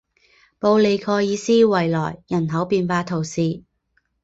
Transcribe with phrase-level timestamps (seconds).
[0.57, 3.61] 布利盖尔斯维莱人口变化图示